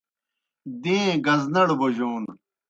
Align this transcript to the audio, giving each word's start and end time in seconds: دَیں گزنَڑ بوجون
دَیں 0.81 1.09
گزنَڑ 1.25 1.67
بوجون 1.79 2.23